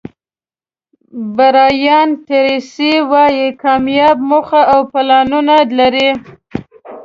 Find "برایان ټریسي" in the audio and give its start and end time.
1.37-2.93